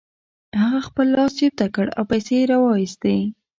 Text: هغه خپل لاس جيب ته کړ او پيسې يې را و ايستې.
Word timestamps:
هغه 0.61 0.79
خپل 0.87 1.05
لاس 1.15 1.31
جيب 1.39 1.53
ته 1.59 1.65
کړ 1.75 1.85
او 1.97 2.03
پيسې 2.11 2.33
يې 2.39 2.43
را 2.49 2.57
و 2.61 2.65
ايستې. 2.79 3.17